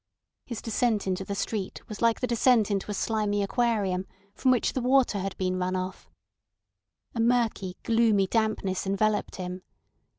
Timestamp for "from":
4.33-4.49